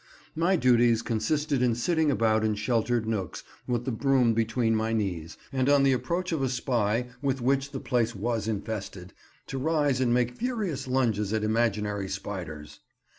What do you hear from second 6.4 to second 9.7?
a spy, with which the place was infested, to